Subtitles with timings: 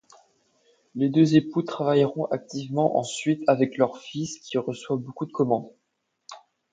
[0.95, 5.71] Les deux époux travailleront activement ensuite avec leur fils, qui reçoit beaucoup de commandes.